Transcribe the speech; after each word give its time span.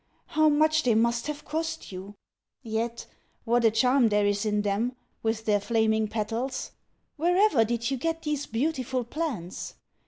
How 0.25 0.49
much 0.49 0.81
they 0.81 0.95
must 0.95 1.27
have 1.27 1.45
cost 1.45 1.91
you! 1.91 2.15
Yet 2.63 3.05
what 3.45 3.63
a 3.65 3.69
charm 3.69 4.09
there 4.09 4.25
is 4.25 4.47
in 4.47 4.63
them, 4.63 4.95
with 5.21 5.45
their 5.45 5.59
flaming 5.59 6.07
petals! 6.07 6.71
Wherever 7.17 7.63
did 7.63 7.91
you 7.91 7.97
get 7.97 8.23
these 8.23 8.47
beautiful 8.47 9.03
plants? 9.03 9.75